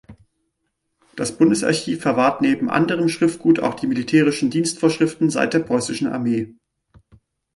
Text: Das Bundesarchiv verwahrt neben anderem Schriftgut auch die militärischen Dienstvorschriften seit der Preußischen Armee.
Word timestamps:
Das 1.15 1.37
Bundesarchiv 1.37 2.01
verwahrt 2.01 2.41
neben 2.41 2.71
anderem 2.71 3.07
Schriftgut 3.07 3.59
auch 3.59 3.75
die 3.75 3.85
militärischen 3.85 4.49
Dienstvorschriften 4.49 5.29
seit 5.29 5.53
der 5.53 5.59
Preußischen 5.59 6.07
Armee. 6.07 6.55